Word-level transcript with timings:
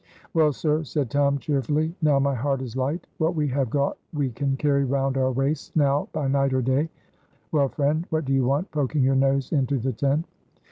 "Well, 0.33 0.51
sir," 0.51 0.83
said 0.83 1.11
Tom, 1.11 1.37
cheerfully, 1.37 1.93
"now 2.01 2.17
my 2.17 2.33
heart 2.33 2.63
is 2.63 2.75
light; 2.75 3.05
what 3.19 3.35
we 3.35 3.47
have 3.49 3.69
got 3.69 3.99
we 4.11 4.31
can 4.31 4.57
carry 4.57 4.83
round 4.83 5.15
our 5.15 5.31
waists 5.31 5.71
now 5.75 6.07
by 6.11 6.27
night 6.27 6.53
or 6.55 6.61
day. 6.63 6.89
Well, 7.51 7.67
friend, 7.69 8.07
what 8.09 8.25
do 8.25 8.33
you 8.33 8.43
want, 8.45 8.71
poking 8.71 9.03
your 9.03 9.13
nose 9.13 9.51
into 9.51 9.77
the 9.77 9.93
tent?" 9.93 10.25